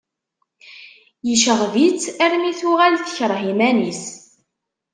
Yecɣeb-itt 1.27 2.03
armi 2.25 2.51
tuɣal 2.59 2.95
tekreh 2.97 3.41
iman-is. 3.51 4.03